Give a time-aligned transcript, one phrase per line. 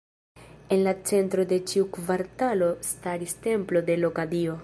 [0.75, 4.59] En la centro de ĉiu kvartalo staris templo de loka dio.